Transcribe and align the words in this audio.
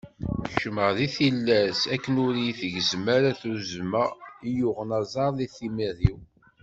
Keččmeɣ 0.47 0.89
deg 0.97 1.09
tillas 1.15 1.79
akken 1.93 2.15
ur 2.25 2.33
iyi-tgezzem 2.37 3.05
ara 3.15 3.39
tuzzma 3.41 4.05
i 4.47 4.49
yuɣen 4.57 4.89
aẓar 4.99 5.31
deg 5.39 5.51
timmad-iw. 5.57 6.19